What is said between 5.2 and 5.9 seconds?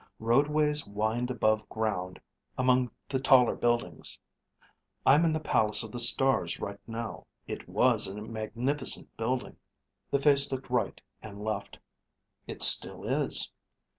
in the Palace